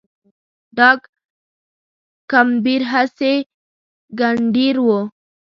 [0.77, 0.99] ډاګ
[2.31, 3.33] کمبېر هسي
[4.19, 4.87] ګنډېر و